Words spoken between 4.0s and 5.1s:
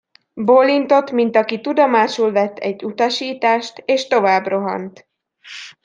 tovább rohant.